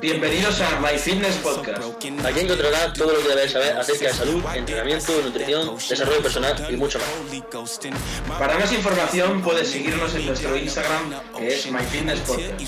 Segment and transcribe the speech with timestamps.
[0.00, 1.82] Bienvenidos a My Fitness Podcast.
[2.24, 6.76] Aquí encontrarás todo lo que debes saber acerca de salud, entrenamiento, nutrición, desarrollo personal y
[6.76, 8.38] mucho más.
[8.38, 12.60] Para más información puedes seguirnos en nuestro Instagram que es My Fitness Podcast.
[12.60, 12.66] Y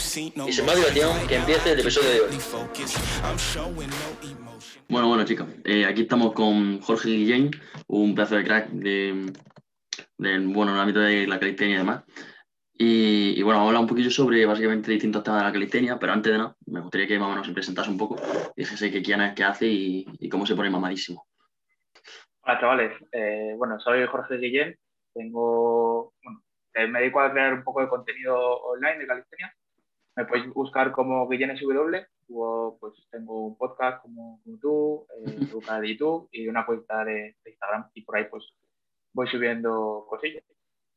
[0.52, 2.38] sin más dilación, que empiece el episodio de hoy.
[4.88, 7.50] Bueno, bueno chicos, eh, aquí estamos con Jorge Guillén,
[7.86, 9.32] un pedazo de crack de,
[10.18, 12.02] de, bueno, en el ámbito de la calistenia y demás.
[12.76, 15.98] Y, y, bueno, vamos a hablar un poquillo sobre básicamente distintos temas de la calistenia,
[15.98, 18.16] pero antes de nada, me gustaría que más o menos se presentase un poco,
[18.56, 21.24] dijese que quién es, qué hace y, y cómo se pone mamadísimo.
[22.42, 24.76] Hola chavales, eh, bueno, soy Jorge Guillén,
[25.14, 26.42] tengo, bueno,
[26.74, 29.54] eh, me dedico a crear un poco de contenido online de calistenia,
[30.16, 35.36] me podéis buscar como Guillén SW, o pues tengo un podcast como, como tú, eh,
[35.54, 37.90] un canal de YouTube y una cuenta de, de Instagram.
[37.94, 38.44] Y por ahí pues
[39.12, 40.42] voy subiendo cosillas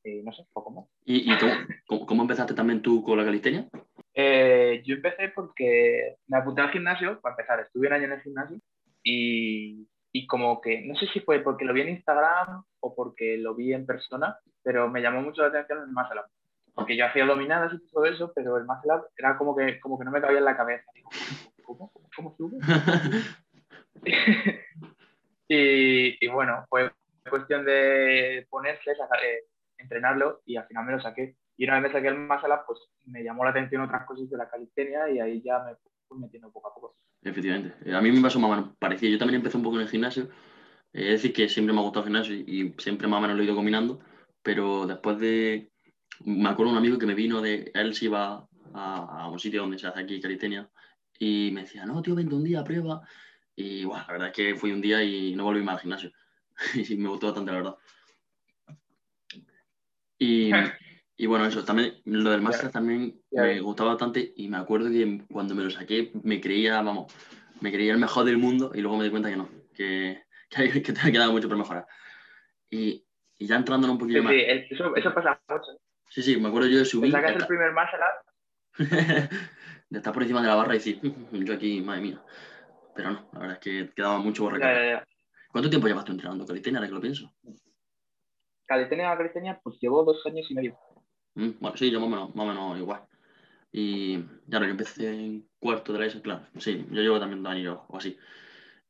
[0.03, 0.85] y no sé, poco más.
[1.05, 1.37] ¿Y, y
[1.87, 3.67] cómo, cómo, empezaste también tú con la calistenia?
[4.13, 8.21] Eh, yo empecé porque me apunté al gimnasio, para empezar, estuve un año en el
[8.21, 8.59] gimnasio
[9.03, 13.37] y, y, como que, no sé si fue porque lo vi en Instagram o porque
[13.37, 16.25] lo vi en persona, pero me llamó mucho la atención el muscle up.
[16.73, 19.97] Porque yo hacía dominadas y todo eso, pero el muscle up era como que, como
[19.97, 20.85] que no me cabía en la cabeza.
[20.93, 21.09] Digo,
[21.63, 21.91] ¿cómo?
[21.91, 22.57] ¿Cómo, cómo sube?
[25.47, 26.91] y, y, bueno, fue
[27.29, 29.43] cuestión de ponerse, eh,
[29.77, 31.37] entrenarlo y al final me lo saqué.
[31.57, 34.37] Y una vez me saqué el Masala, pues me llamó la atención otras cosas de
[34.37, 35.75] la calistenia y ahí ya me
[36.07, 36.95] fui metiendo poco a poco.
[37.23, 37.93] Efectivamente.
[37.93, 39.11] A mí me pasó más o menos parecido.
[39.11, 40.29] Yo también empecé un poco en el gimnasio.
[40.93, 43.41] Es decir, que siempre me ha gustado el gimnasio y siempre más o menos lo
[43.41, 43.99] he ido combinando.
[44.43, 45.71] Pero después de.
[46.25, 47.71] Me acuerdo un amigo que me vino de.
[47.73, 50.69] Él se iba a, a un sitio donde se hace aquí calistenia
[51.19, 53.01] y me decía, no, tío, vente un día, prueba.
[53.55, 56.11] Y bueno, la verdad es que fui un día y no volví más al gimnasio.
[56.89, 57.75] y me gustó bastante, la verdad.
[60.17, 60.51] Y,
[61.15, 65.23] y, bueno, eso, también lo del máster también me gustaba bastante y me acuerdo que
[65.31, 67.13] cuando me lo saqué me creía, vamos,
[67.61, 70.81] me creía el mejor del mundo y luego me di cuenta que no, que, que,
[70.81, 71.87] que te ha quedado mucho por mejorar.
[72.69, 73.05] Y,
[73.37, 74.33] y ya entrando un poquito sí, más.
[74.33, 75.79] Sí, eso, eso pasa mucho.
[76.09, 77.11] Sí, sí, me acuerdo yo de subir.
[77.11, 77.99] Sacas el primer máster
[79.89, 82.21] de estar por encima de la barra y decir, yo aquí, madre mía.
[82.95, 84.75] Pero no, la verdad es que quedaba mucho por recorrer.
[84.75, 85.07] Ya, ya, ya.
[85.51, 87.33] ¿Cuánto tiempo llevas tú entrenando calistenia, ahora que lo pienso?
[88.67, 90.77] Calistenia a calistenia, pues llevo dos años y medio.
[91.35, 93.01] Mm, bueno, sí, yo más o, menos, más o menos igual.
[93.71, 94.19] Y
[94.49, 96.45] claro, yo empecé en cuarto de la ESO, claro.
[96.57, 98.17] Sí, yo llevo también dos años o así.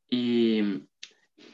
[0.09, 0.61] Y,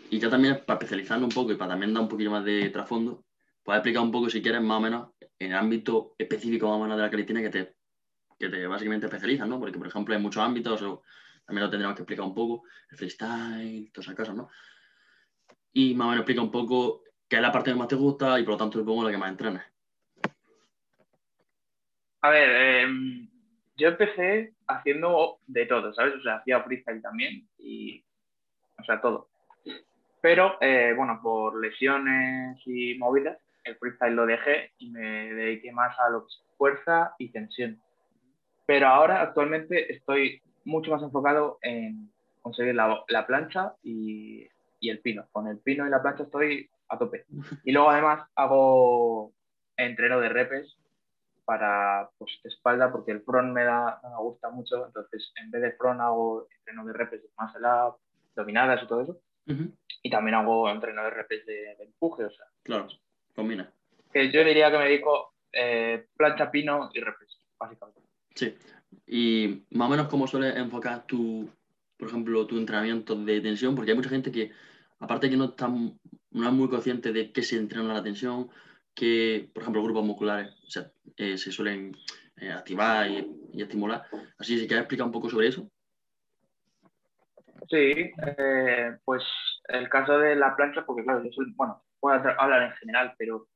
[0.10, 2.70] y ya también para especializarnos un poco y para también dar un poquillo más de
[2.70, 3.26] trasfondo,
[3.64, 5.10] puedes explicar un poco, si quieres, más o menos
[5.40, 7.76] en el ámbito específico más o menos de la calistenia que te,
[8.38, 9.60] que te básicamente especializas, ¿no?
[9.60, 11.02] Porque, por ejemplo, hay muchos ámbitos, o
[11.46, 14.50] también lo tendremos que explicar un poco, el freestyle, todas esas cosas, ¿no?
[15.74, 18.40] Y más o menos explica un poco qué es la parte que más te gusta
[18.40, 19.66] y por lo tanto supongo la que más entrenas.
[22.22, 22.88] A ver, eh,
[23.76, 26.16] yo empecé haciendo de todo, ¿sabes?
[26.16, 28.04] O sea, hacía freestyle también y,
[28.80, 29.28] o sea, todo.
[30.22, 36.00] Pero, eh, bueno, por lesiones y movidas, el freestyle lo dejé y me dediqué más
[36.00, 37.82] a lo que fuerza y tensión.
[38.66, 42.10] Pero ahora, actualmente, estoy mucho más enfocado en
[42.42, 44.48] conseguir la, la plancha y,
[44.80, 45.28] y el pino.
[45.34, 47.26] Con el pino y la plancha estoy a tope.
[47.64, 49.34] Y luego además hago
[49.78, 50.78] entreno de repes
[51.46, 55.72] para pues, espalda porque el front me, da, me gusta mucho, entonces en vez de
[55.74, 57.68] front hago entreno de repes de muscle
[58.36, 59.22] dominadas y todo eso.
[59.48, 59.76] Uh -huh.
[60.04, 62.46] Y también hago entreno de repes de, de, empuje, o sea.
[62.64, 62.88] Claro,
[63.36, 63.72] combina.
[64.12, 68.02] Que yo diría que me dedico eh, plancha, pino y repes, básicamente.
[68.36, 68.58] Sí.
[69.06, 71.50] Y más o menos cómo suele enfocar tu,
[71.98, 74.52] por ejemplo, tu entrenamiento de tensión, porque hay mucha gente que,
[75.00, 75.70] aparte que no está
[76.34, 78.50] no es muy consciente de qué se entrena la tensión,
[78.94, 81.96] que, por ejemplo, grupos musculares o sea, eh, se suelen
[82.38, 84.04] eh, activar y, estimular.
[84.38, 85.70] Así, si quieres explicar un poco sobre eso.
[87.70, 89.24] Sí, eh, pues
[89.68, 91.24] el caso de la plancha, porque claro,
[91.56, 93.48] bueno, puedo hablar en general, pero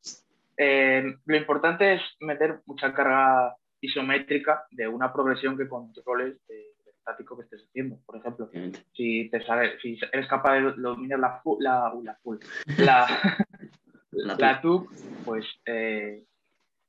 [0.57, 6.76] lo importante es meter mucha carga isométrica de una progresión que controles de,
[7.07, 7.97] estático que estés haciendo.
[8.05, 8.49] Por ejemplo,
[8.93, 12.37] si te sale, si eres capaz de dominar la full, la, la, full,
[12.79, 13.07] la,
[14.11, 14.87] la, la tube,
[15.25, 16.25] pues eh,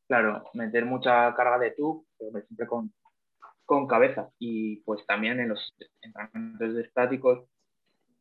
[0.07, 2.93] claro, meter mucha carga de tube, pero siempre con,
[3.65, 4.31] con cabeza.
[4.39, 7.45] Y pues también en los entrenamientos de estáticos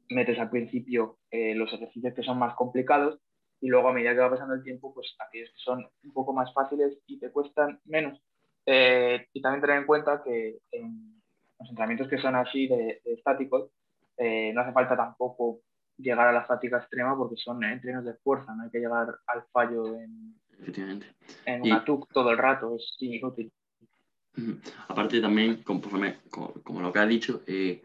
[0.10, 3.20] metes al principio eh, los ejercicios que son más complicados
[3.60, 6.32] y luego a medida que va pasando el tiempo, pues aquellos que son un poco
[6.32, 8.22] más fáciles y te cuestan menos.
[8.66, 11.17] Eh, y también tener en cuenta que en
[11.60, 13.72] los entrenamientos que son así de, de estáticos,
[14.18, 15.62] eh, no hace falta tampoco
[15.98, 19.44] llegar a la fatiga extrema porque son entrenos de fuerza, no hay que llegar al
[19.52, 20.36] fallo en,
[21.46, 21.84] en una.
[21.84, 23.52] TUC todo el rato, es inútil.
[24.88, 27.82] Aparte también, como, lo que has dicho, eh,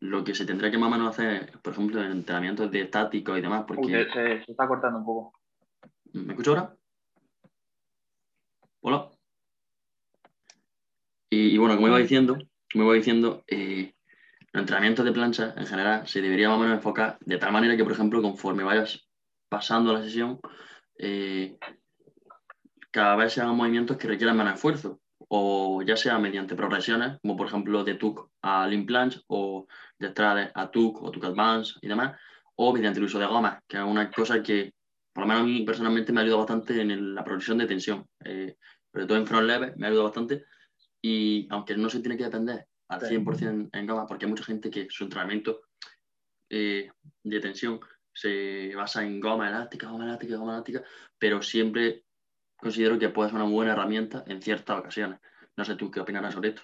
[0.00, 3.36] lo que se tendrá que más o menos hacer, por ejemplo, en entrenamientos de estático
[3.36, 4.06] y demás, porque...
[4.12, 5.38] se, está cortando un poco.
[6.12, 6.74] ¿Me escucho ahora?
[8.80, 9.10] Hola.
[11.32, 12.36] Y, bueno, como iba diciendo,
[12.72, 13.94] como iba diciendo, eh,
[14.52, 17.76] los entrenamientos de plancha en general se debería más o menos enfocar de tal manera
[17.76, 19.08] que, por ejemplo, conforme vayas
[19.48, 20.40] pasando la sesión,
[20.98, 21.58] eh,
[22.90, 27.36] cada vez se hagan movimientos que requieran menos esfuerzo, o ya sea mediante progresiones, como
[27.36, 29.66] por ejemplo de TUC a Limp Planche, o
[29.98, 32.18] de Strade a TUC o TUC Advance y demás,
[32.56, 34.74] o mediante el uso de gomas, que es una cosa que,
[35.12, 38.06] por lo menos a mí personalmente, me ha ayudado bastante en la progresión de tensión.
[38.24, 38.56] Eh,
[38.92, 40.44] sobre todo en front level, me ha ayudado bastante.
[41.02, 44.70] Y aunque no se tiene que depender al 100% en goma, porque hay mucha gente
[44.70, 45.62] que su entrenamiento
[46.48, 46.90] eh,
[47.22, 47.80] de tensión
[48.12, 50.82] se basa en goma elástica, goma elástica, goma elástica,
[51.18, 52.04] pero siempre
[52.56, 55.20] considero que puede ser una buena herramienta en ciertas ocasiones.
[55.56, 56.62] No sé tú qué opinarás sobre esto.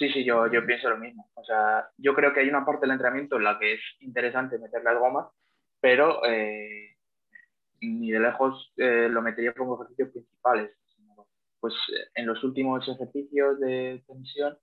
[0.00, 1.30] Sí, sí, yo, yo pienso lo mismo.
[1.34, 4.58] O sea, yo creo que hay una parte del entrenamiento en la que es interesante
[4.58, 5.26] meter las gomas,
[5.78, 6.96] pero eh,
[7.82, 10.70] ni de lejos eh, lo metería como ejercicios principales.
[11.60, 11.74] Pues
[12.14, 14.58] en los últimos ejercicios de tensión,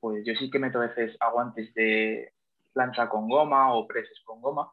[0.00, 2.32] pues yo sí que meto a veces aguantes de
[2.72, 4.72] plancha con goma o preses con goma,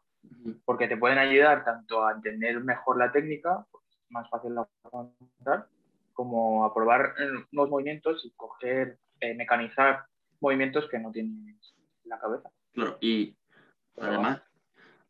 [0.65, 3.65] porque te pueden ayudar tanto a entender mejor la técnica,
[4.09, 5.67] más fácil la aguantar,
[6.13, 7.13] como a probar
[7.51, 10.05] nuevos movimientos y coger, eh, mecanizar
[10.39, 12.49] movimientos que no tienes en la cabeza.
[12.73, 13.35] Claro, y
[13.97, 14.41] además,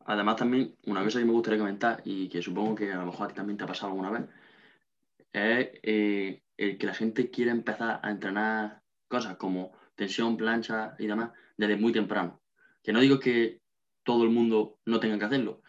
[0.06, 3.26] además también una cosa que me gustaría comentar y que supongo que a lo mejor
[3.26, 4.24] a ti también te ha pasado alguna vez,
[5.36, 11.08] es eh, el que la gente quiere empezar a entrenar cosas como tensión, plancha y
[11.08, 12.42] demás desde muy temprano.
[12.84, 13.62] Que no digo que
[14.04, 15.62] todo el mundo no tenga que hacerlo.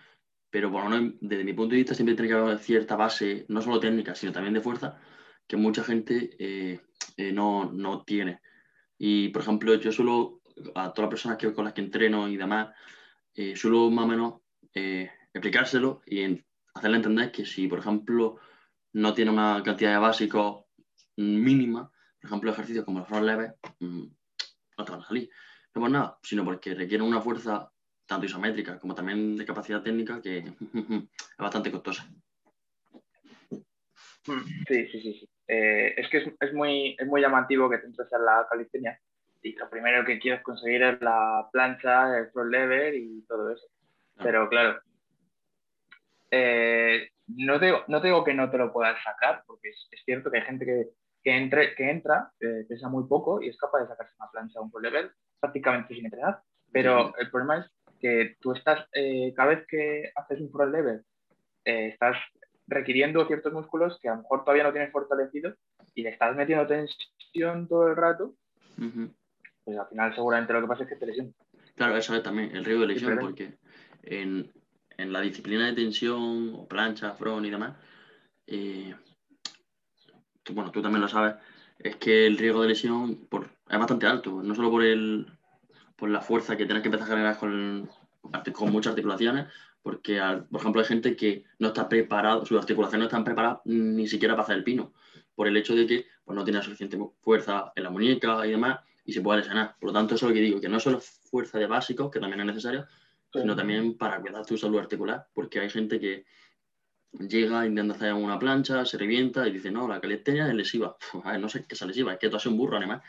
[0.50, 3.80] Pero bueno, desde mi punto de vista siempre tiene que haber cierta base, no solo
[3.80, 4.98] técnica, sino también de fuerza,
[5.46, 6.80] que mucha gente eh,
[7.16, 8.40] eh, no, no, tiene.
[8.98, 10.40] Y, por ejemplo, yo suelo,
[10.74, 12.74] a todas las personas que, con las que entreno y demás,
[13.34, 14.34] eh, suelo más o menos
[15.32, 16.42] explicárselo y
[16.74, 18.38] hacerle entender que si, por ejemplo,
[18.96, 20.64] no tiene una cantidad de básicos
[21.16, 24.06] mínima, por ejemplo, ejercicios como los front leves, mm,
[24.78, 25.28] no te van a salir.
[25.75, 27.70] No por nada, sino porque requieren una fuerza
[28.06, 30.38] tanto isométrica como también de capacidad técnica, que
[31.19, 32.08] es bastante costosa.
[33.50, 35.28] Mm, sí, sí, sí.
[35.46, 38.99] Eh, es que es, muy, es muy llamativo que te entres en la calistenia
[39.42, 43.66] y lo primero que quieres conseguir es la plancha, el front lever y todo eso.
[44.22, 44.81] Pero claro,
[46.31, 50.38] eh, no, te, no digo que no te lo puedas sacar, porque es, cierto que
[50.38, 50.88] hay gente que,
[51.23, 54.61] que, entre, que entra, eh, pesa muy poco y es capaz de sacarse una plancha
[54.61, 56.40] o un front lever prácticamente sin entrenar.
[56.73, 57.67] Pero el problema es
[58.00, 61.02] que tú estás, eh, cada vez que haces un front lever,
[61.64, 62.17] eh, estás
[62.67, 65.56] requiriendo ciertos músculos que a lo mejor todavía no tienes fortalecidos
[65.94, 68.34] y le estás metiendo tensión todo el rato,
[69.64, 71.34] pues al final seguramente lo que pasa es que te lesionas.
[71.76, 73.55] Claro, eso es también el riesgo de lesión, porque
[74.02, 74.50] en,
[74.96, 77.75] en, la disciplina de tensión, o plancha, front y demás,
[78.46, 78.94] eh,
[80.52, 81.34] bueno, tú también lo sabes,
[81.78, 85.26] es que el riesgo de lesión por, es bastante alto, no solo por el,
[85.96, 87.88] por la fuerza que tienes que empezar a generar con,
[88.52, 89.46] con muchas articulaciones,
[89.82, 90.20] porque,
[90.50, 94.34] por ejemplo, hay gente que no está preparado, sus articulaciones no están preparadas ni siquiera
[94.34, 94.92] para hacer el pino,
[95.34, 98.80] por el hecho de que pues, no tiene suficiente fuerza en la muñeca y demás,
[99.04, 99.76] y se puede lesionar.
[99.78, 102.18] Por lo tanto, eso es lo que digo, que no solo fuerza de básicos, que
[102.18, 102.87] también es necesario,
[103.40, 106.25] sino también para cuidar tu salud articular, porque hay gente que
[107.12, 110.97] llega, intenta hacer una plancha, se revienta y dice, no, la calistenia es lesiva.
[111.25, 113.02] A ver, no sé qué es lesiva, es que tú haces un burro, además.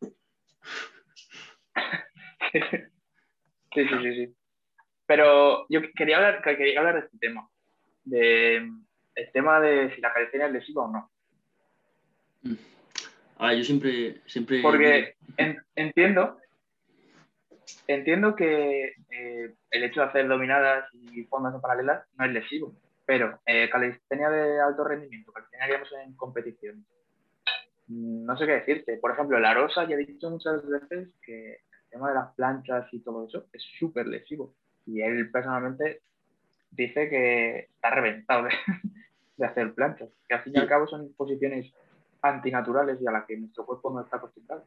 [2.52, 2.60] sí,
[3.74, 4.34] sí, sí, sí.
[5.06, 7.48] Pero yo quería hablar, quería hablar de este tema.
[8.04, 8.56] De,
[9.14, 11.10] el tema de si la calistenia es lesiva o no.
[13.38, 14.62] A ver, yo siempre, siempre...
[14.62, 15.16] Porque
[15.74, 16.38] entiendo,
[17.86, 22.74] entiendo que eh, el hecho de hacer dominadas y fondos en paralelas no es lesivo,
[23.06, 26.84] pero eh, calistenia de alto rendimiento, calistenia digamos en competición,
[27.88, 28.96] no sé qué decirte.
[28.98, 31.58] Por ejemplo, la Rosa ya he dicho muchas veces que
[31.92, 34.54] tema de las planchas y todo eso es súper lesivo.
[34.86, 36.00] Y él personalmente
[36.70, 38.50] dice que está reventado de,
[39.44, 41.72] hacer planchas, que al fin y al cabo son posiciones
[42.22, 44.64] antinaturales y a las que nuestro cuerpo no está acostumbrado.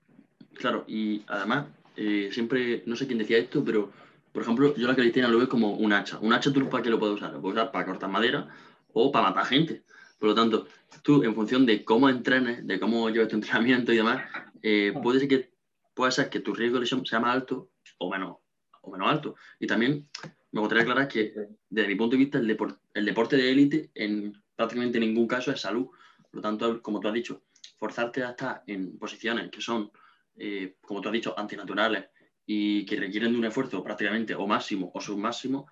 [0.54, 3.92] Claro, y además, eh, siempre, no sé quién decía esto, pero
[4.32, 6.20] por ejemplo, yo la calistenia lo veo como un hacha.
[6.20, 7.32] Un hacha, ¿tú para qué lo puedes usar?
[7.32, 8.48] Lo puedes usar para cortar madera
[8.92, 9.84] o para matar gente.
[10.20, 10.68] Por lo tanto,
[11.04, 14.24] tú, en función de cómo entrenes, de cómo llevas tu entrenamiento y demás,
[14.62, 15.56] eh, puede ser que
[15.96, 18.38] puede ser que tu riesgo de lesión sea más alto o menos,
[18.82, 19.36] o menos alto.
[19.60, 20.08] Y también
[20.52, 21.34] me gustaría aclarar que,
[21.70, 25.52] desde mi punto de vista, el, deporte, el deporte de élite en prácticamente ningún caso
[25.52, 25.88] es salud,
[26.30, 27.44] Por lo tanto, como tú has dicho,
[27.78, 29.92] forzarte a estar en posiciones que son,
[30.38, 32.06] eh, como tú has dicho, antinaturales
[32.46, 35.68] y que requieren de un esfuerzo prácticamente o máximo o submáximo,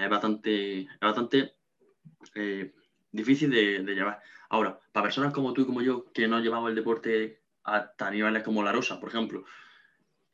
[0.00, 1.54] es bastante, es bastante
[2.34, 2.72] eh,
[3.12, 4.20] difícil de, llevar.
[4.50, 8.42] Ahora, para personas como tú y como yo, que no llevamos el deporte hasta niveles
[8.42, 9.44] como la rosa, por ejemplo,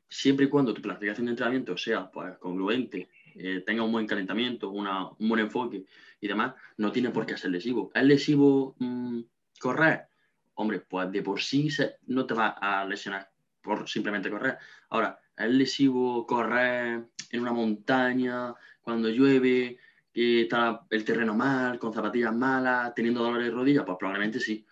[0.09, 4.71] siempre y cuando tu planificación de entrenamiento sea pues, congruente, eh, tenga un buen calentamiento,
[4.71, 5.85] una, un buen enfoque
[6.21, 7.91] y demás, no tiene por qué ser lesivo.
[7.95, 9.21] ¿Es lesivo mm,
[9.59, 10.07] correr?
[10.55, 11.69] Hombre, pues de por sí
[12.07, 13.34] no te va a lesionar
[13.65, 14.59] por simplemente correr.
[14.91, 19.79] Ahora, ¿es lesivo correr en una montaña cuando llueve,
[20.13, 23.85] que está el terreno mal, con zapatillas malas, teniendo dolores de rodillas?
[23.85, 24.65] Pues probablemente sí.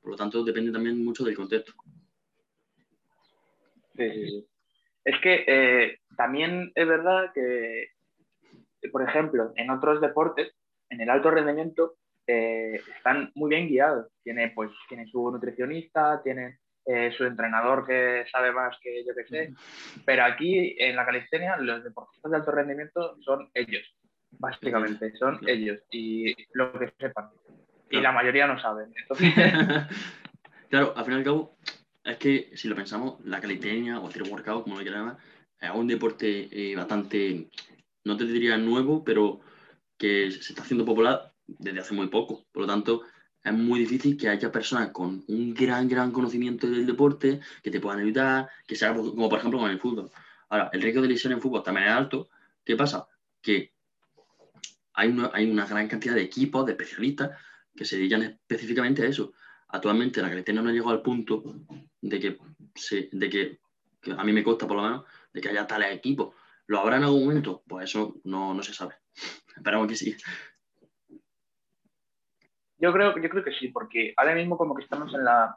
[0.00, 1.74] Por lo tanto, depende también mucho del contexto.
[3.94, 4.48] Sí,
[5.04, 7.88] Es que eh, también es verdad que,
[8.90, 10.54] por ejemplo, en otros deportes,
[10.88, 14.06] en el alto rendimiento, eh, están muy bien guiados.
[14.22, 19.26] Tiene, pues, tiene su nutricionista, tiene eh, su entrenador que sabe más que yo que
[19.26, 19.54] sé.
[20.04, 23.82] Pero aquí en la calistenia, los deportistas de alto rendimiento son ellos,
[24.30, 27.30] básicamente, son ellos y lo que sepan.
[27.90, 28.92] Y la mayoría no saben.
[30.70, 31.56] claro, al fin y al cabo,
[32.04, 35.18] es que si lo pensamos, la calistenia o el workout, como lo quieras llamar,
[35.60, 37.48] es un deporte eh, bastante,
[38.04, 39.40] no te diría nuevo, pero
[39.98, 42.46] que se está haciendo popular desde hace muy poco.
[42.52, 43.02] Por lo tanto,
[43.42, 47.80] es muy difícil que haya personas con un gran, gran conocimiento del deporte que te
[47.80, 50.10] puedan ayudar, que sea como por ejemplo con el fútbol.
[50.50, 52.28] Ahora, el riesgo de lesión en fútbol también es alto.
[52.64, 53.06] ¿Qué pasa?
[53.40, 53.72] Que
[54.94, 57.30] hay una, hay una gran cantidad de equipos, de especialistas,
[57.74, 59.32] que se dedican específicamente a eso.
[59.68, 61.42] Actualmente la calistenia no llegado al punto
[62.00, 62.38] de que,
[62.74, 63.60] se, de que,
[64.16, 66.34] a mí me consta por lo menos, de que haya tales equipos.
[66.66, 67.62] ¿Lo habrá en algún momento?
[67.66, 68.96] Pues eso no, no se sabe.
[69.56, 70.16] Esperamos que sí.
[72.80, 75.56] Yo creo, yo creo que sí, porque ahora mismo como que estamos en la,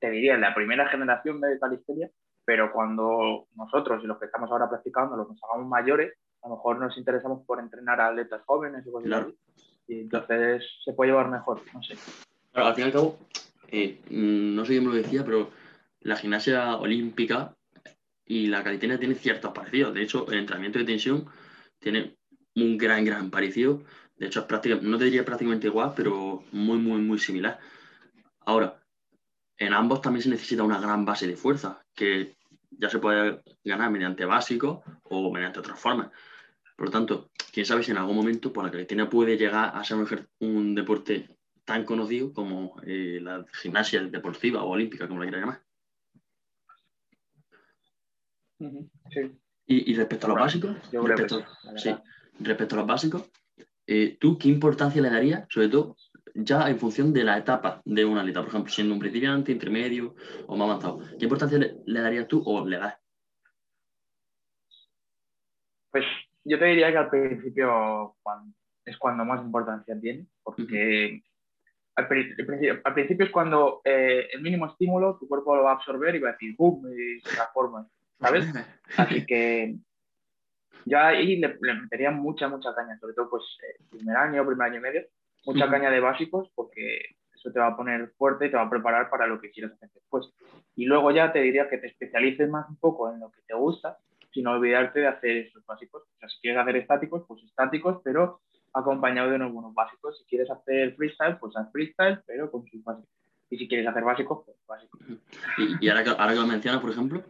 [0.00, 2.10] te diría, en la primera generación de calistenia,
[2.44, 6.48] pero cuando nosotros y los que estamos ahora practicando, los que nos hagamos mayores, a
[6.48, 9.38] lo mejor nos interesamos por entrenar a atletas jóvenes o cosas así,
[9.88, 11.94] y entonces se puede llevar mejor, no sé.
[12.54, 13.18] al fin y al cabo,
[13.68, 15.50] eh, no sé quién me lo decía, pero
[16.00, 17.54] la gimnasia olímpica
[18.24, 19.92] y la calistenia tienen ciertos parecidos.
[19.92, 21.26] De hecho, el entrenamiento de tensión
[21.78, 22.16] tiene
[22.54, 23.82] un gran, gran parecido
[24.16, 27.58] de hecho, es prácticamente, no te diría prácticamente igual, pero muy, muy, muy similar.
[28.40, 28.82] Ahora,
[29.58, 32.36] en ambos también se necesita una gran base de fuerza, que
[32.70, 36.10] ya se puede ganar mediante básico o mediante otras formas.
[36.76, 39.84] Por lo tanto, quién sabe si en algún momento pues, la calistenia puede llegar a
[39.84, 41.28] ser un, deporte
[41.64, 45.62] tan conocido como eh, la gimnasia deportiva o olímpica, como la quiera llamar.
[49.66, 50.76] y, respecto a los básicos,
[52.40, 53.30] respecto a los básicos,
[53.86, 55.96] eh, ¿tú qué importancia le darías, sobre todo
[56.34, 58.40] ya en función de la etapa de una atleta?
[58.40, 60.14] Por ejemplo, siendo un principiante, intermedio
[60.46, 61.00] o más avanzado.
[61.18, 62.98] ¿Qué importancia le, darías tú o le das?
[65.90, 66.04] Pues
[66.44, 68.16] yo te diría que al principio
[68.84, 71.22] es cuando más importancia tiene, porque
[71.96, 76.18] al, principio, es cuando eh, el mínimo estímulo tu cuerpo lo va a absorber y
[76.18, 76.84] va a decir ¡bum!
[76.92, 77.88] y se transforma,
[78.20, 78.46] ¿sabes?
[78.98, 79.76] Así que
[80.86, 84.78] yo ahí le, metería mucha, mucha caña, sobre todo pues eh, primer año, primer año
[84.78, 85.02] y medio,
[85.44, 87.00] mucha caña de básicos porque
[87.34, 89.72] eso te va a poner fuerte y te va a preparar para lo que quieras
[89.72, 90.32] hacer después.
[90.76, 93.54] Y luego ya te diría que te especialices más un poco en lo que te
[93.54, 93.98] gusta,
[94.32, 96.02] sin olvidarte de hacer esos básicos.
[96.02, 98.40] O sea, si quieres hacer estáticos, pues estáticos, pero
[98.72, 100.18] acompañado de unos buenos básicos.
[100.18, 103.10] Si quieres hacer freestyle, pues haz freestyle, pero con sus básicos.
[103.50, 105.00] Y si quieres hacer básicos, pues básicos.
[105.80, 107.24] Y, ahora, que, ahora que lo mencionas, por ejemplo,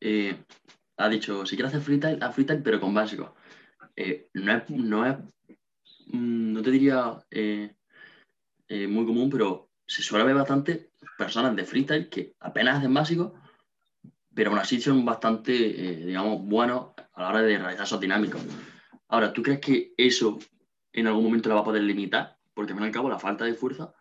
[0.00, 0.34] eh,
[0.96, 3.34] ha dicho, si quieres hacer freestyle, haz freestyle, pero con básico.
[3.96, 5.16] Eh, no, es, no, es,
[6.06, 7.74] mm, no te diría eh,
[8.68, 13.34] eh, muy común, pero se suele ver bastante personas de freestyle que apenas hacen básico,
[14.34, 18.40] pero aún así son bastante, digamos, buenos a la hora de realizar esos dinámicos.
[19.08, 20.38] Ahora, ¿tú crees que eso
[20.92, 22.38] en algún momento lo va a poder limitar?
[22.54, 23.92] Porque al fin y al cabo la falta de fuerza,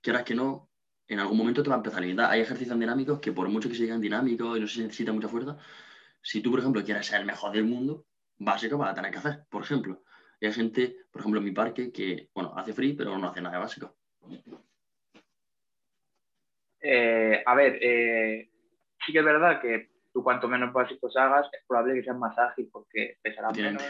[0.00, 0.70] quieras que no,
[1.08, 2.30] en algún momento te va a empezar a limitar.
[2.30, 5.56] Hay ejercicios dinámicos que por mucho que se dinámicos y no se necesita mucha fuerza,
[6.20, 8.04] si tú, por ejemplo, quieres ser el mejor del mundo,
[8.38, 10.02] básico vas a tener que hacer, por ejemplo.
[10.40, 13.40] Y hay gente, por ejemplo, en mi parque, que, bueno, hace free, pero no hace
[13.40, 13.96] nada de básico.
[16.80, 18.50] Eh, a ver, eh,
[19.04, 22.36] sí que es verdad que tú cuanto menos básicos hagas, es probable que seas más
[22.38, 23.82] ágil porque pesará menos.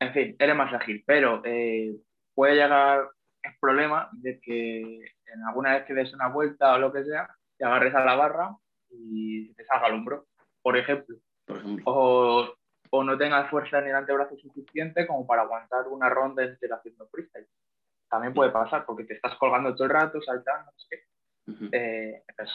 [0.00, 1.94] En fin, eres más ágil, pero eh,
[2.34, 3.08] puede llegar
[3.44, 4.80] el problema de que
[5.26, 8.14] en alguna vez que des una vuelta o lo que sea, te agarres a la
[8.16, 8.56] barra
[8.90, 10.26] y te salga el hombro,
[10.62, 11.16] por ejemplo.
[11.84, 12.54] O,
[12.90, 17.06] o, no tengas fuerza en el antebrazo suficiente como para aguantar una ronda entera haciendo
[17.08, 17.46] freestyle.
[18.08, 21.52] también puede pasar porque te estás colgando todo el rato, saltando, no sé qué.
[21.52, 21.68] Ujú.
[21.72, 22.50] Eh, pues,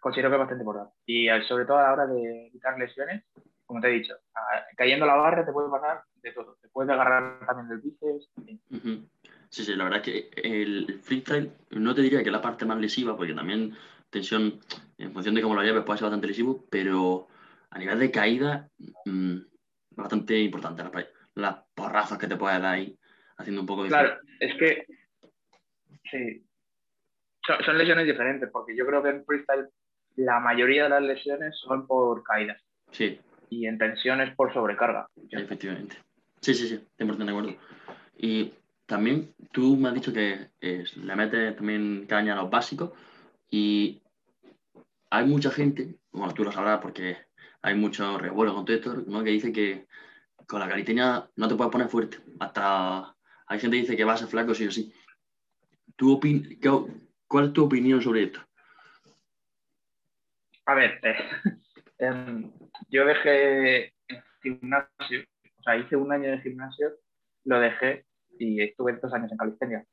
[0.00, 0.94] considero que es bastante importante.
[1.06, 3.24] Y eh, sobre todo a la hora de evitar lesiones,
[3.66, 6.56] como te he dicho, a- cayendo la barra te puede pasar de todo.
[6.60, 8.28] Te puedes agarrar también del bíceps.
[8.38, 8.44] en
[8.80, 9.10] fin.
[9.50, 12.64] Sí, sí, la verdad es que el freestyle no te diría que es la parte
[12.64, 13.76] más lesiva, porque también
[14.08, 14.60] tensión,
[14.96, 17.26] en función de cómo lo lleves, puede ser bastante lesivo, pero
[17.70, 18.68] a nivel de caída,
[19.04, 22.96] mm, es bastante importante las, las porrazos que te puedes dar ahí,
[23.38, 23.88] haciendo un poco de...
[23.88, 24.86] Claro, es que
[26.10, 26.46] sí.
[27.44, 29.68] Son, son lesiones diferentes, porque yo creo que en freestyle
[30.14, 35.08] la mayoría de las lesiones son por caídas Sí, y en tensiones por sobrecarga.
[35.16, 35.96] sí, efectivamente.
[36.40, 37.54] Sí, sí, sí, 100% de acuerdo.
[38.16, 38.52] Y
[38.90, 42.90] también tú me has dicho que eh, le metes también caña a los básicos
[43.48, 44.02] y
[45.10, 47.16] hay mucha gente, bueno, tú lo sabrás porque
[47.62, 49.22] hay mucho revuelo con todo esto, ¿no?
[49.22, 49.86] que dice que
[50.48, 52.18] con la calistenia no te puedes poner fuerte.
[52.40, 53.16] Hasta
[53.46, 54.92] hay gente que dice que vas a ser flaco sí o sí.
[55.96, 56.92] ¿Tú opin- qué-
[57.28, 58.40] ¿Cuál es tu opinión sobre esto?
[60.66, 61.14] A ver, eh,
[61.98, 62.50] em,
[62.88, 65.22] yo dejé el gimnasio,
[65.58, 66.90] o sea, hice un año de gimnasio,
[67.44, 68.04] lo dejé
[68.40, 69.84] y estuve dos años en calistenia.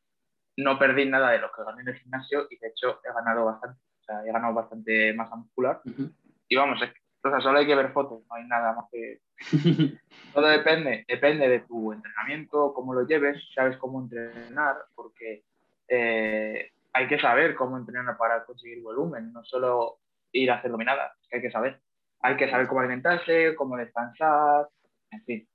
[0.56, 3.46] No perdí nada de lo que gané en el gimnasio y de hecho he ganado
[3.46, 5.82] bastante, o sea, he ganado bastante masa muscular.
[5.86, 6.10] Ujú.
[6.48, 8.86] Y vamos, es que, o sea, solo hay que ver fotos, no hay nada más
[8.90, 9.20] que...
[10.34, 15.44] Todo depende, depende de tu entrenamiento, cómo lo lleves, sabes cómo entrenar, porque
[15.90, 20.00] eh, hay que saber cómo entrenar para conseguir volumen, no solo
[20.32, 21.82] ir a hacer dominadas, que hay que saber.
[22.22, 24.68] Hay que saber cómo alimentarse, cómo descansar,
[25.12, 25.48] en fin.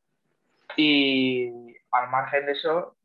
[0.76, 2.96] Y al margen de eso,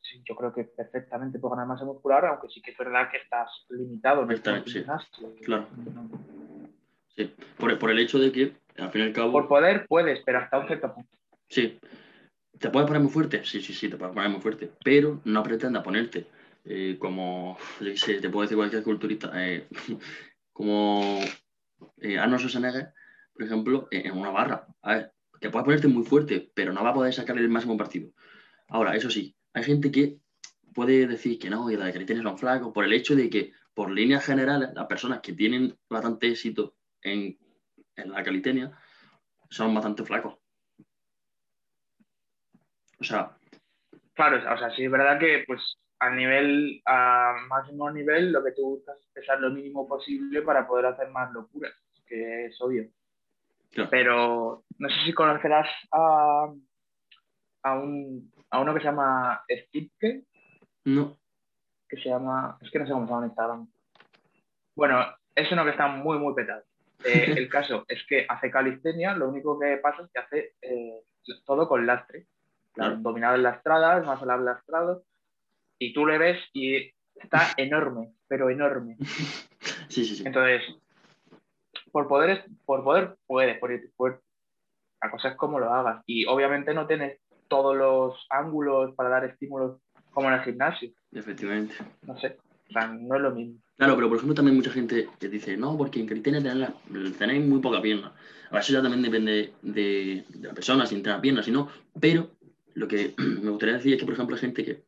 [0.00, 3.18] sí, yo creo que perfectamente puedo ganar masa muscular, aunque sí que es verdad que
[3.18, 4.84] estás limitado en el Está, sí,
[5.44, 5.66] claro.
[5.94, 6.08] No.
[7.16, 9.32] Sí, por, por el hecho de que, al fin y al cabo...
[9.32, 11.10] Por poder puedes, pero hasta un cierto punto.
[11.48, 11.80] Sí.
[12.58, 13.44] ¿Te puedes poner muy fuerte?
[13.44, 14.70] Sí, sí, sí, te puedes poner muy fuerte.
[14.84, 16.26] Pero no pretendas ponerte
[16.64, 19.66] eh, como, yo qué sé, te puedo decir cualquier culturista, eh,
[20.52, 21.20] como
[21.98, 22.92] eh, Arnold Schwarzenegger,
[23.32, 24.66] por ejemplo, en una barra.
[24.82, 27.76] A ver, te puedes ponerte muy fuerte, pero no va a poder sacarle el máximo
[27.76, 28.10] partido.
[28.68, 30.18] Ahora, eso sí, hay gente que
[30.74, 33.90] puede decir que no, que las calistenia son flacos, por el hecho de que, por
[33.90, 37.38] líneas generales, las personas que tienen bastante éxito en,
[37.96, 38.72] en la calistenia
[39.48, 40.36] son bastante flacos.
[43.00, 43.38] O sea,
[44.18, 48.50] Claro, o sea, sí es verdad que pues a nivel, a máximo nivel, lo que
[48.50, 51.72] tú buscas es pesar lo mínimo posible para poder hacer más locuras,
[52.04, 52.90] que es obvio.
[53.70, 53.90] Claro.
[53.90, 56.52] Pero no sé si conocerás a,
[57.62, 60.24] a, un, a uno que se llama Stipke,
[60.84, 61.18] no.
[61.88, 63.68] que se llama, es que no sé cómo se llama en Instagram.
[64.74, 65.04] Bueno,
[65.34, 66.64] es uno que está muy, muy petado.
[67.04, 71.02] Eh, el caso es que hace calistenia, lo único que pasa es que hace eh,
[71.44, 72.26] todo con lastre.
[72.72, 72.96] Claro.
[72.98, 75.02] Dominadas lastradas, más las lastrados,
[75.78, 78.96] y tú le ves y está enorme, pero enorme.
[79.88, 80.22] Sí, sí, sí.
[80.26, 80.62] Entonces,
[81.98, 84.22] por poder, por poder puedes ponerte fuerte.
[85.02, 86.04] La cosa es cómo lo hagas.
[86.06, 89.80] Y obviamente no tienes todos los ángulos para dar estímulos
[90.12, 90.92] como en el gimnasio.
[91.10, 91.74] Efectivamente.
[92.02, 92.38] No sé.
[92.68, 93.60] O sea, no es lo mismo.
[93.76, 96.72] Claro, pero por ejemplo también mucha gente que dice, no, porque en calistenia
[97.18, 98.12] tenéis, muy poca pierna.
[98.46, 101.68] Ahora, eso ya también depende de, de la persona, si entrena pierna, si no.
[101.98, 102.30] Pero
[102.74, 104.84] lo que me gustaría decir es que, por ejemplo, hay gente que,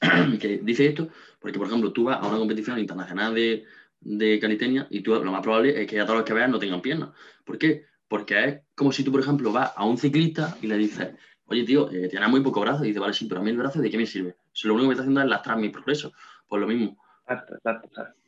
[0.38, 1.08] que dice esto
[1.40, 3.64] porque, por ejemplo, tú vas a una competición internacional de,
[4.00, 6.58] de calistenia y tú lo más probable es que a todos los que veas no
[6.58, 7.10] tengan piernas.
[7.44, 7.84] ¿Por qué?
[8.08, 11.14] Porque es como si tú, por ejemplo, vas a un ciclista y le dices,
[11.46, 12.84] oye, tío, eh, tienes muy poco brazo.
[12.84, 14.36] Y dice, vale, sí, pero a mí el brazo, ¿de qué me sirve?
[14.52, 16.12] Si lo único que está haciendo es lastrar mi progreso.
[16.46, 16.96] Pues lo mismo.
[17.22, 18.20] Exacto, exacto, exacto.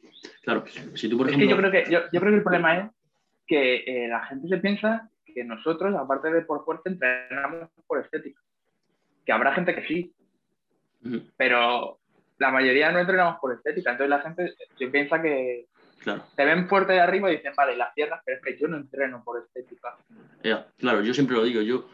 [0.42, 1.56] Claro, si tú, por Es ejemplo...
[1.56, 2.90] que yo creo que, yo, yo creo que el problema es
[3.46, 8.40] que eh, la gente se piensa que nosotros, aparte de por fuerza, entrenamos por estética.
[9.24, 10.14] Que habrá gente que sí,
[11.36, 11.97] pero
[12.38, 13.92] la mayoría no entrenamos por estética.
[13.92, 15.66] Entonces la gente se piensa que
[16.00, 18.68] Claro, te ven fuerte de arriba y dicen, vale, las piernas, pero es que yo
[18.68, 19.96] no entreno por estética.
[20.76, 21.88] claro, yo siempre lo digo, yo,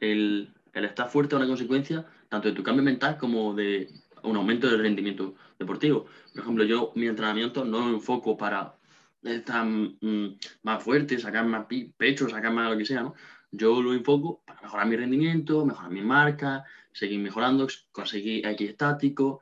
[0.00, 3.88] el, el estar fuerte es una consecuencia tanto de tu cambio mental como de
[4.22, 6.06] un aumento del rendimiento deportivo.
[6.32, 8.74] Por ejemplo, yo mi entrenamiento no lo enfoco para
[9.22, 11.66] estar mm, más fuerte, sacar más
[11.96, 13.14] pecho, sacar más lo que sea, ¿no?
[13.50, 19.40] Yo lo enfoco para mejorar mi rendimiento, mejorar mi marca, seguir mejorando, conseguir X estático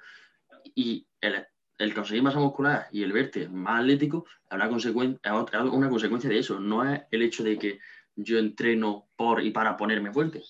[0.75, 4.69] y el, conseguir masa muscular y el verte más atlético es una,
[5.89, 7.79] consecuencia, de eso, no es el hecho de que
[8.17, 10.43] yo entreno por y para ponerme fuerte.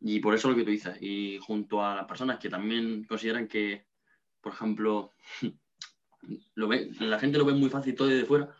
[0.00, 0.96] Y por eso lo que tú dices.
[1.00, 3.86] Y junto a las personas que también consideran que,
[4.40, 5.12] por ejemplo,
[6.54, 8.54] la gente lo ve muy fácil todo desde fuera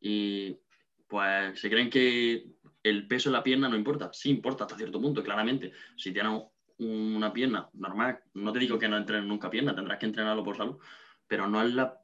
[0.00, 0.58] y
[1.06, 2.46] pues se creen que
[2.82, 4.10] el peso de la pierna no importa.
[4.12, 5.72] Sí importa hasta cierto punto, claramente.
[5.96, 6.42] Si tienes
[6.80, 8.20] una pierna normal.
[8.34, 10.78] No te digo que no entrenes nunca pierna, tendrás que entrenarlo por salud,
[11.26, 11.98] pero no es, la,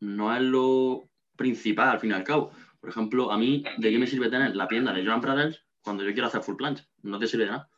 [0.00, 2.52] no es lo principal al fin y al cabo.
[2.80, 6.04] Por ejemplo, a mí, ¿de qué me sirve tener la pierna de Joan Pradels cuando
[6.04, 6.84] yo quiero hacer full plancha?
[7.02, 7.68] No te sirve de nada.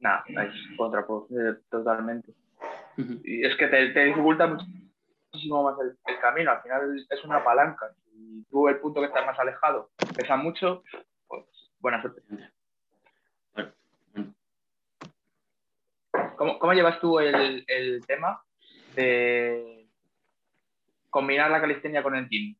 [0.00, 2.34] Nada, es contraproducente totalmente.
[3.24, 6.52] Y es que te, te dificulta muchísimo más el, el, camino.
[6.52, 7.90] Al final es una palanca.
[8.12, 10.82] Y tú, el punto que estás más alejado, pesa mucho,
[11.84, 12.22] buena suerte.
[16.38, 18.42] ¿Cómo, ¿Cómo, llevas tú el, el, tema
[18.96, 19.86] de
[21.10, 22.56] combinar la calistenia con el team?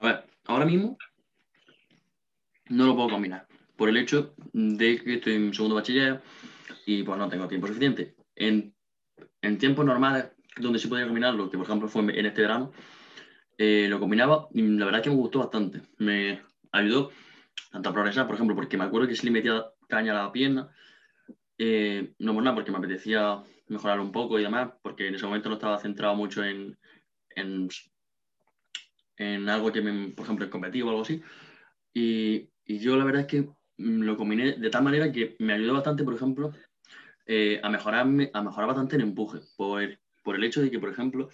[0.00, 0.98] A ver, ahora mismo
[2.68, 6.20] no lo puedo combinar por el hecho de que estoy en segundo bachiller
[6.84, 8.14] y pues no tengo tiempo suficiente.
[8.36, 8.74] En,
[9.40, 12.70] en tiempos normales, donde sí podía combinarlo, que por ejemplo fue en este verano,
[13.56, 15.80] eh, lo combinaba y la verdad que me gustó bastante.
[15.96, 17.10] Me ayudó
[17.70, 20.32] tanto a progresar, por ejemplo, porque me acuerdo que si le metía caña a la
[20.32, 20.70] pierna,
[21.58, 25.26] eh, no por nada, porque me apetecía mejorar un poco y demás, porque en ese
[25.26, 26.78] momento no estaba centrado mucho en,
[27.36, 27.68] en,
[29.16, 31.22] en algo que, me, por ejemplo, en competir o algo así.
[31.92, 35.74] Y, y, yo la verdad es que lo combiné de tal manera que me ayudó
[35.74, 36.52] bastante, por ejemplo,
[37.26, 39.82] eh, a, mejorarme, a mejorar bastante en empuje, por,
[40.22, 41.28] por el hecho de que, por ejemplo,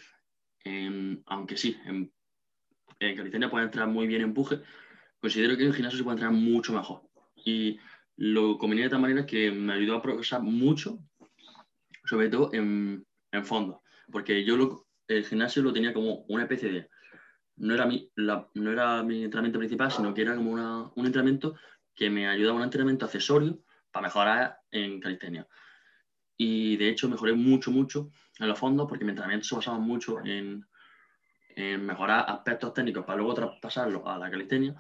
[1.26, 2.12] aunque sí, en,
[2.98, 4.60] en calistenia puede entrar muy bien empuje,
[5.20, 7.02] considero que en el gimnasio se puede entrar mucho mejor.
[7.44, 7.78] Y
[8.16, 10.98] lo combiné de tal manera que me ayudó a progresar mucho,
[12.04, 16.72] sobre todo en, en fondo, porque yo lo, el gimnasio lo tenía como una especie
[16.72, 16.88] de...
[17.56, 21.06] No era, mi, la, no era mi entrenamiento principal, sino que era como una, un
[21.06, 21.56] entrenamiento
[21.94, 23.58] que me ayudaba, un entrenamiento accesorio
[23.90, 25.48] para mejorar en calistenia.
[26.36, 30.22] Y de hecho mejoré mucho, mucho en los fondos porque mi entrenamiento se basaba mucho
[30.22, 30.66] en,
[31.54, 34.74] en mejorar aspectos técnicos para luego traspasarlo a la calistenia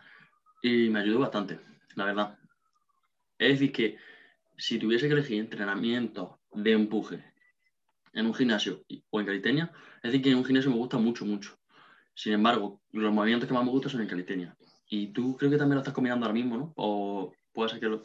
[0.62, 1.60] y me ayudó bastante,
[1.94, 2.38] la verdad.
[3.38, 3.98] Es decir, que
[4.56, 7.24] si tuviese que elegir entrenamiento de empuje
[8.12, 11.24] en un gimnasio o en calistenia, es decir, que en un gimnasio me gusta mucho,
[11.24, 11.58] mucho.
[12.14, 14.56] Sin embargo, los movimientos que más me gustan son en calistenia.
[14.88, 16.72] Y tú creo que también lo estás combinando ahora mismo, ¿no?
[16.76, 17.98] O puede ser que lo...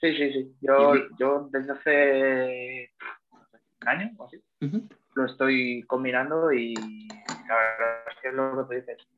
[0.00, 0.54] Sí, sí, sí.
[0.60, 2.92] Yo, yo desde hace
[3.82, 4.88] un año o así uh -huh.
[5.14, 9.08] lo estoy combinando y la verdad es que es lo que tú dices.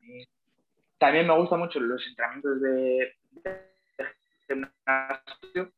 [0.97, 4.05] También me gustan mucho los entrenamientos de, de
[4.47, 5.71] gimnasio,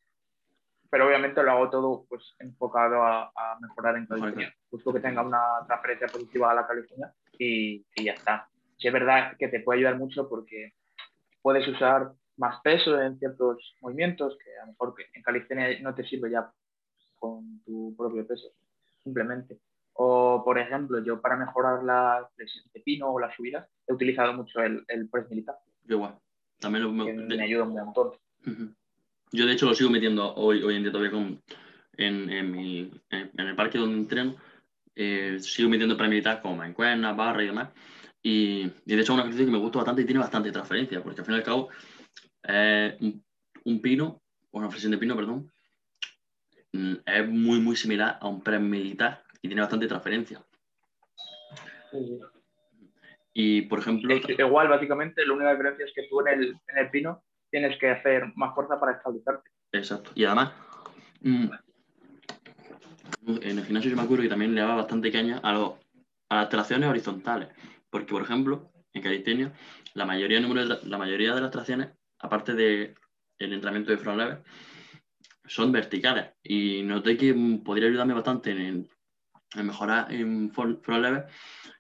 [0.90, 4.54] pero obviamente lo hago todo pues enfocado a, a mejorar en calistenia.
[4.70, 8.48] Busco que tenga una transferencia positiva a la calistenia y, y ya está.
[8.78, 10.74] Sí, es verdad que te puede ayudar mucho porque
[11.42, 16.04] puedes usar más peso en ciertos movimientos que a lo mejor en calistenia no te
[16.04, 16.52] sirve ya
[17.18, 18.50] con tu propio peso,
[19.04, 19.58] simplemente.
[19.94, 24.34] O, por ejemplo, yo para mejorar la flexión de pino o las subidas he utilizado
[24.34, 25.56] mucho el, el press militar.
[25.88, 26.18] Igual,
[26.60, 28.12] también lo, me, me ayuda un montón.
[28.46, 28.76] Uh -huh.
[29.32, 31.42] Yo, de hecho, lo sigo metiendo hoy, hoy en día todavía con,
[31.98, 34.36] en, en, mi, en, en el parque donde entreno.
[34.96, 37.70] Eh, sigo metiendo press militar como mancuernas, barra y demás.
[38.24, 41.04] Y, y, de hecho es un ejercicio que me gusta bastante y tiene bastante transferencia,
[41.04, 41.70] porque al fin y al cabo
[42.48, 43.24] eh, un,
[43.66, 44.22] un, pino,
[44.52, 45.52] o una flexión de pino, perdón,
[46.74, 50.44] mm, es muy, muy similar a un press militar y tiene bastante transferencia.
[51.92, 52.20] Sí.
[53.40, 54.16] Y, por ejemplo...
[54.16, 57.22] Es igual, básicamente, la única diferencia es que tú en el, en el pino
[57.52, 59.52] tienes que hacer más fuerza para estabilizarte.
[59.74, 60.10] Exacto.
[60.16, 60.54] Y además,
[61.22, 61.46] mmm,
[63.28, 65.78] en el gimnasio yo me acuerdo que también le daba bastante caña a, lo,
[66.30, 67.50] a las tracciones horizontales.
[67.92, 69.54] Porque, por ejemplo, en calistenia,
[69.94, 72.96] la mayoría, de, la mayoría de las tracciones, aparte del
[73.38, 74.42] de entrenamiento de front lever,
[75.46, 76.32] son verticales.
[76.42, 78.90] Y noté que podría ayudarme bastante en,
[79.56, 81.28] en mejorar en front lever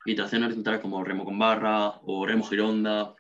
[0.05, 3.13] y tracciones horizontales como remo con barra o remo gironda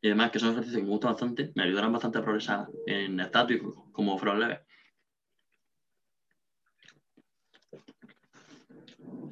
[0.00, 3.20] y demás, que son ejercicios que me gustan bastante, me ayudarán bastante a progresar en
[3.20, 4.64] estático como front lever.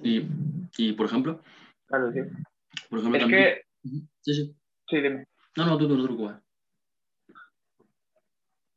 [0.02, 0.26] Y,
[0.76, 1.42] y por ejemplo,
[1.86, 2.20] claro, sí.
[2.88, 3.44] Por ejemplo, es también...
[3.44, 3.62] que...
[4.20, 4.56] Sí, sí.
[4.88, 5.26] Sí, dime.
[5.56, 6.32] No, no, tú, tú, tú, tú.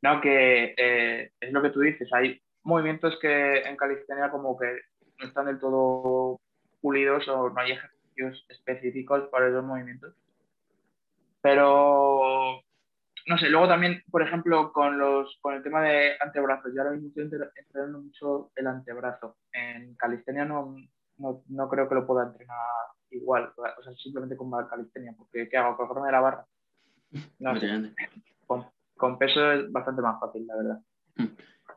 [0.02, 2.12] No, que eh, es lo que tú dices.
[2.12, 4.66] Hay movimientos que en calistenia como que
[5.22, 6.40] no están del todo
[6.80, 10.14] pulidos o no hay ejercicios específicos para esos movimientos.
[11.40, 12.60] Pero,
[13.26, 16.72] no sé, luego también, por ejemplo, con, los, con el tema de antebrazos.
[16.74, 17.24] Yo ahora mismo estoy
[17.56, 19.36] entrenando mucho el antebrazo.
[19.52, 20.76] En calistenia no,
[21.18, 22.56] no, no creo que lo pueda entrenar
[23.10, 25.76] igual, o sea, simplemente con calistenia, porque ¿qué hago?
[25.76, 26.46] ¿Cogerme de la barra?
[27.38, 27.92] No sé.
[28.46, 28.64] Con,
[28.96, 30.80] con, peso es bastante más fácil, la verdad.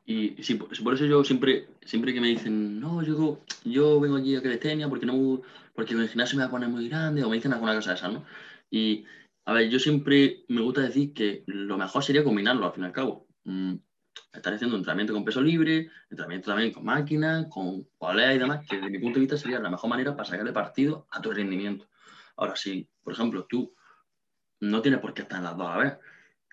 [0.06, 4.36] Y sí, por, eso yo siempre, siempre que me dicen, no, yo, yo vengo aquí
[4.36, 5.42] a calistenia porque no
[5.74, 7.96] porque el gimnasio me va a poner muy grande, o me dicen alguna cosa de
[7.98, 8.26] esa, ¿no?
[8.70, 9.06] Y,
[9.46, 12.88] A ver, yo siempre me gusta decir que lo mejor sería combinarlo al fin y
[12.88, 13.28] al cabo.
[13.44, 13.76] Mm,
[14.34, 18.78] estar haciendo entrenamiento con peso libre, entrenamiento también con máquinas, con poleas y demás, que
[18.78, 21.88] desde mi punto de vista sería la mejor manera para sacarle partido a tu rendimiento.
[22.38, 23.74] Ahora, si, por ejemplo, tú
[24.62, 26.00] no tienes por qué estar en las dos a la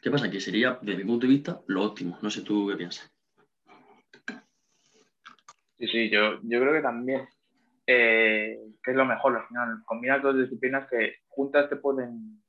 [0.00, 0.30] ¿qué pasa?
[0.30, 2.18] Que sería, desde mi punto de vista, lo óptimo.
[2.22, 3.11] No sé tú qué piensas.
[5.82, 7.22] Sí, sí, yo, yo creo que también,
[7.88, 12.40] eh, que es lo mejor al final, combinar dos disciplinas que juntas te pueden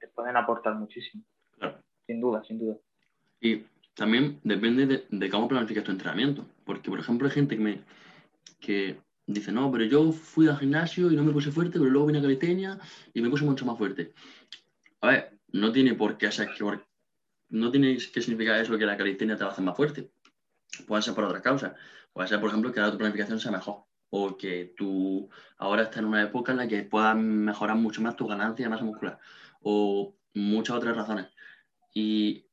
[0.00, 1.22] te pueden aportar muchísimo.
[1.56, 1.78] Claro.
[2.08, 2.76] Sin duda, sin duda.
[3.40, 3.62] Y
[3.94, 6.44] también depende de, de cómo planificas tu entrenamiento.
[6.64, 7.84] Porque, por ejemplo, hay gente que me
[8.58, 8.96] que
[9.28, 12.18] dice, no, pero yo fui al gimnasio y no me puse fuerte, pero luego vine
[12.18, 12.80] a calistenia
[13.14, 14.12] y me puse mucho más fuerte.
[15.02, 16.64] A ver, no tiene por qué ser que
[17.50, 20.10] no tiene que significar eso que la calistenia te va a hacer más fuerte.
[20.88, 21.76] Puede ser por otra causa.
[22.12, 23.84] Puede ser, por ejemplo, que ahora tu planificación sea mejor.
[24.10, 28.16] O que tú ahora estás en una época en la que puedas mejorar mucho más
[28.16, 29.18] tu ganancia de masa muscular
[29.62, 31.28] o muchas otras razones.
[31.94, 32.46] Y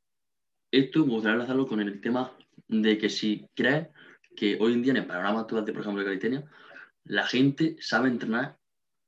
[0.72, 2.32] esto me gustaría hacerlo con el tema
[2.68, 3.90] de que si crees
[4.36, 6.46] que hoy en día en el panorama actual de, por ejemplo, de calistenia,
[7.04, 8.58] la gente sabe entrenar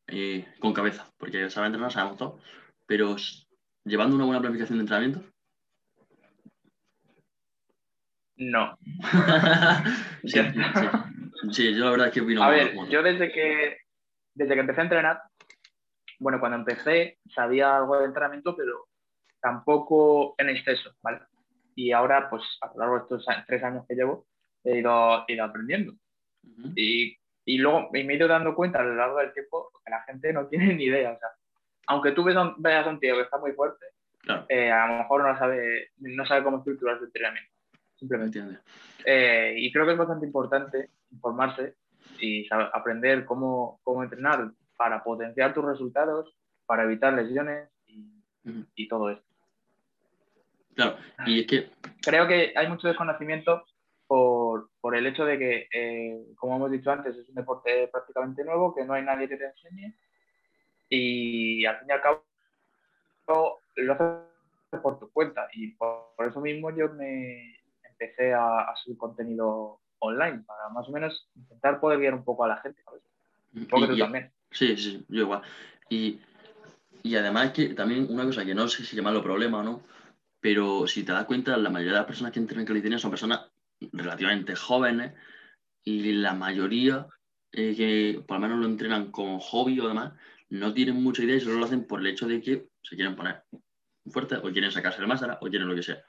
[0.07, 2.39] eh, con cabeza, porque sabe entrenar, sabemos todo,
[2.85, 3.15] pero
[3.85, 5.23] llevando una buena planificación de entrenamiento.
[8.41, 8.75] No.
[10.23, 13.77] sí, sí, sí, yo la verdad es que opino A ver, yo desde que,
[14.34, 15.21] desde que empecé a entrenar,
[16.17, 18.88] bueno, cuando empecé sabía algo de entrenamiento, pero
[19.39, 21.19] tampoco en exceso, ¿vale?
[21.75, 24.25] Y ahora, pues a lo largo de estos tres años que llevo,
[24.63, 25.93] he ido, ido aprendiendo.
[26.75, 30.01] y, y, luego me he ido dando cuenta a lo largo del tiempo que la
[30.04, 31.12] gente no tiene ni idea.
[31.12, 31.30] O sea,
[31.86, 33.86] aunque tú veas, veas a un tío que está muy fuerte,
[34.49, 37.51] eh, a lo mejor no sabe, no sabe cómo estructurar su entrenamiento.
[38.01, 38.43] Simplemente.
[39.05, 41.75] Eh, y creo que es bastante importante informarse
[42.19, 46.35] y saber, aprender cómo, cómo entrenar para potenciar tus resultados,
[46.65, 47.69] para evitar lesiones
[48.75, 49.23] y, todo esto.
[50.73, 51.69] Claro, y es que...
[52.01, 53.63] Creo que hay mucho desconocimiento
[54.07, 58.43] por, por el hecho de que, eh, como hemos dicho antes, es un deporte prácticamente
[58.43, 59.95] nuevo, que no hay nadie que te enseñe
[60.91, 62.23] y al fin y al cabo
[63.75, 67.61] lo haces por tu cuenta y por, eso mismo yo me
[68.01, 72.43] empecé a, a, subir contenido online para más o menos intentar poder guiar un poco
[72.43, 72.83] a la gente.
[73.53, 74.31] Un poco tú también.
[74.49, 75.41] Sí, sí, yo igual.
[75.89, 76.19] Y,
[77.03, 79.81] y además que también una cosa que no sé si llamarlo problema o no,
[80.39, 83.51] pero si te das cuenta, la mayoría de las personas que entrenan calistenia son personas
[83.91, 85.13] relativamente jóvenes
[85.83, 87.07] y la mayoría
[87.51, 90.13] eh, que por lo menos lo entrenan como hobby o demás,
[90.49, 93.15] no tienen mucha idea y solo lo hacen por el hecho de que se quieren
[93.15, 93.43] poner
[94.09, 96.03] fuerte o quieren sacarse el máscara o quieren lo que sea.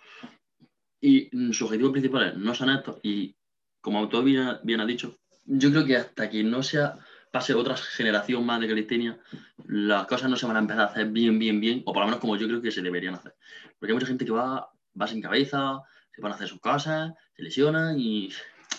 [1.02, 3.36] Y mm, sus objetivos principales no son estos y
[3.82, 6.98] como autor bien, bien ha dicho, yo creo que hasta que no sea
[7.32, 9.18] pase otra generación más de calistenia,
[9.66, 12.06] las cosas no se van a empezar a hacer bien, bien, bien, o por lo
[12.06, 13.34] menos como yo creo que se deberían hacer.
[13.78, 15.82] Porque hay mucha gente que va, va sin cabeza,
[16.14, 18.30] se van a hacer sus cosas, se lesiona y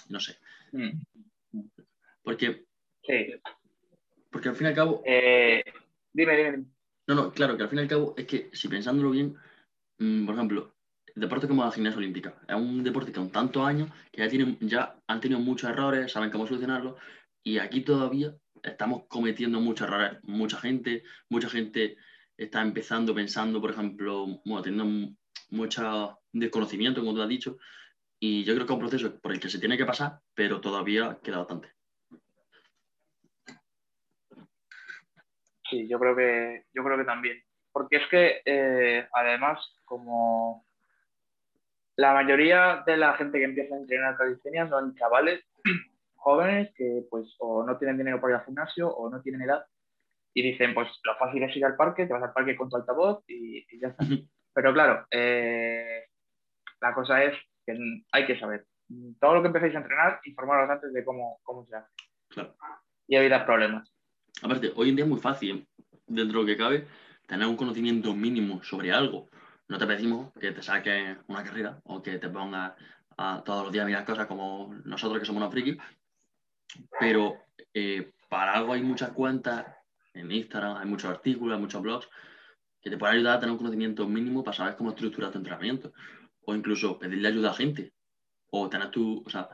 [0.10, 0.38] no sé.
[0.72, 1.02] Mm.
[2.22, 2.66] Porque,
[3.04, 3.34] sí.
[4.30, 5.02] porque al fin y al cabo...
[5.04, 5.64] Eh,
[6.14, 6.66] dime, dime.
[7.08, 9.36] No, no, claro, que al fin y al cabo es que si pensándolo bien,
[9.98, 10.73] mm, por ejemplo,
[11.16, 14.58] deporte como la gimnasia olímpica es un deporte que con tantos años que ya, tienen,
[14.62, 16.98] ya han tenido muchos errores, saben cómo solucionarlo,
[17.44, 20.20] y aquí todavía estamos cometiendo muchos errores.
[20.24, 21.98] Mucha gente, mucha gente
[22.38, 25.14] está empezando pensando, por ejemplo, bueno, teniendo
[25.50, 27.58] mucho desconocimiento, como tú has dicho,
[28.20, 30.62] y yo creo que es un proceso por el que se tiene que pasar, pero
[30.62, 31.70] todavía queda bastante.
[35.70, 37.44] Sí, yo creo que, yo creo que también.
[37.72, 40.66] Porque es que, eh, además, como
[41.96, 45.44] la mayoría de la gente que empieza a entrenar calistenia son chavales
[46.16, 49.66] jóvenes que pues o no tienen dinero para ir al gimnasio o no tienen edad
[50.34, 52.76] y dicen pues lo fácil es ir al parque, te vas al parque con tu
[52.76, 54.06] altavoz y, ya está.
[54.54, 56.06] Pero claro, eh,
[56.82, 57.78] la cosa es que
[58.12, 58.66] hay que saber.
[59.20, 61.90] Todo lo que empecéis a entrenar, informaros antes de cómo, cómo se hace.
[62.30, 62.56] Claro.
[63.08, 63.92] Y evitar problemas.
[64.42, 65.68] Aparte, hoy en día es muy fácil,
[66.08, 66.88] dentro de lo que cabe,
[67.28, 69.30] tener un conocimiento mínimo sobre algo.
[69.74, 72.74] No te pedimos que te saques una carrera o que te pongas
[73.18, 75.78] a todos los días a mirar cosas como nosotros que somos unos frikis,
[77.00, 77.40] pero
[77.74, 79.66] eh, para algo hay muchas cuentas
[80.14, 82.08] en Instagram, hay muchos artículos, hay muchos blogs
[82.82, 85.92] que te pueden ayudar a tener un conocimiento mínimo para saber cómo estructurar tu entrenamiento.
[86.46, 87.94] O incluso pedirle ayuda a gente.
[88.52, 89.24] O tener tu.
[89.26, 89.50] O sea,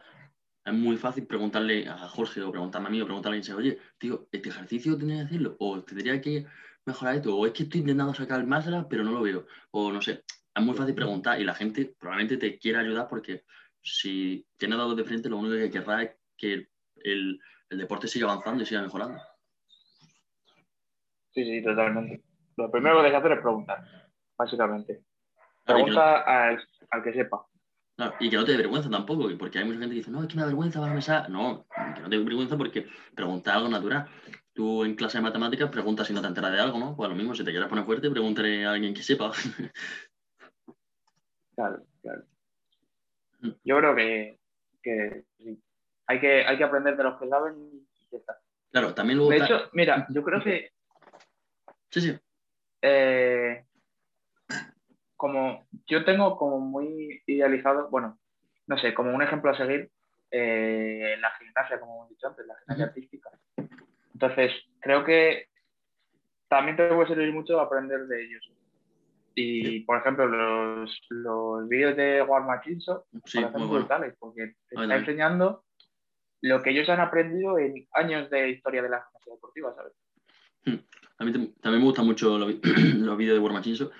[0.65, 3.79] es muy fácil preguntarle a Jorge o preguntarme a mí o preguntarle a alguien, oye,
[3.97, 5.55] tío, ¿este ejercicio tendría que hacerlo?
[5.59, 6.45] O tendría que
[6.85, 7.35] mejorar esto.
[7.35, 9.45] O es que estoy intentando sacar el máscara, pero no lo veo.
[9.71, 10.23] O no sé.
[10.55, 13.43] Es muy fácil preguntar y la gente probablemente te quiera ayudar porque
[13.81, 17.39] si tiene dados de frente, lo único que querrá es que el,
[17.69, 19.21] deporte sigue avanzando y sigue mejorando.
[21.31, 22.23] Sí, sí, totalmente.
[22.57, 23.77] Lo primero que hay que hacer es preguntar,
[24.37, 25.03] básicamente.
[25.63, 27.45] Claro, no- Pregunta al, al que sepa.
[27.95, 30.21] Claro, y que no te dé vergüenza tampoco, porque hay mucha gente que dice, no,
[30.21, 31.29] es que me da vergüenza para pensar.
[31.29, 31.65] No,
[31.95, 34.07] que no te dé vergüenza porque preguntar algo natural.
[34.59, 36.93] Tú en clase de matemáticas preguntas si no te enteras de algo, ¿no?
[36.93, 39.31] Pues lo mismo, si te quieres poner fuerte, pregúntale a alguien que sepa.
[41.55, 42.23] Claro, claro.
[43.39, 43.49] Mm.
[43.63, 44.39] Yo creo que,
[44.83, 45.61] que sí.
[46.07, 48.37] Hay que, hay que aprender de los que saben y ya está.
[48.71, 50.71] claro, también luego De está- hecho, mira, yo creo que
[51.89, 52.19] Sí, sí.
[52.81, 53.65] eh,
[55.15, 58.19] como yo tengo como muy idealizado, bueno,
[58.67, 59.89] no sé, como un ejemplo a seguir,
[60.31, 63.29] eh, la gimnasia, como hemos dicho antes, la gimnasia artística.
[64.21, 64.51] Entonces,
[64.81, 65.45] creo que
[66.49, 68.51] también te puede servir mucho aprender de ellos.
[69.33, 73.85] Y, por ejemplo, los, los vídeos de War Machinso Sí, parecen muy bueno.
[73.85, 75.63] brutales, porque te está enseñando
[76.41, 79.93] lo que ellos han aprendido en años de historia de la gimnasia deportiva, ¿sabes?
[81.17, 83.91] A mí tam- también me gustan mucho los, vídeos de War Machinso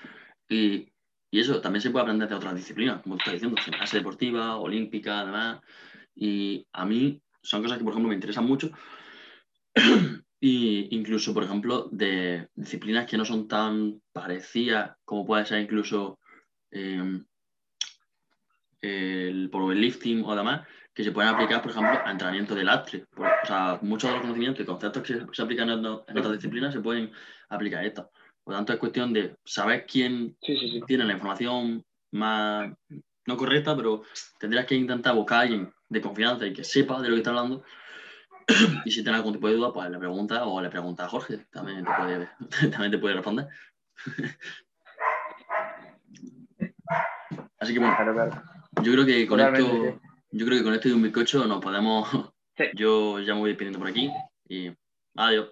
[0.50, 0.92] y,
[1.32, 5.22] y eso, también se puede aprender de otras disciplinas, como estás diciendo, gimnasia deportiva, olímpica,
[5.22, 5.62] además.
[6.14, 8.70] Y a mí son cosas que, por ejemplo, me interesan mucho.
[10.42, 16.18] Y incluso, por ejemplo, de disciplinas que no son tan parecidas como puede ser incluso
[16.72, 17.22] eh,
[18.82, 23.06] el powerlifting o demás, que se pueden aplicar, por ejemplo, a entrenamiento de lastre.
[23.18, 26.74] O sea, muchos de los conocimientos y conceptos que se, aplican en, en otras disciplinas
[26.74, 27.12] se pueden
[27.50, 28.06] aplicar a estas.
[28.44, 30.82] Por lo tanto, es cuestión de saber quién Sí, sí, sí.
[30.88, 32.72] tiene la información más
[33.26, 34.04] no correcta, pero
[34.40, 37.30] tendrías que intentar buscar a alguien de confianza y que sepa de lo que está
[37.30, 37.64] hablando.
[38.86, 41.46] Y si tienes algún tipo de duda, pues le preguntas o le preguntas a Jorge,
[41.52, 42.30] también te puede,
[42.72, 43.48] también te puede responder.
[47.60, 47.96] Así que bueno,
[48.82, 50.00] yo creo que con esto,
[50.32, 52.08] yo creo que con esto y un bizcocho nos podemos.
[52.58, 52.66] Sí.
[52.74, 54.10] Yo ya me voy despidiendo por aquí
[54.48, 54.72] y
[55.16, 55.52] adiós.